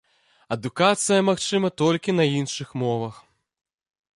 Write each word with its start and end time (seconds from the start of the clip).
Адукацыя 0.55 1.25
магчыма 1.29 1.69
толькі 1.81 2.15
на 2.19 2.25
іншых 2.39 2.73
мовах. 2.85 3.15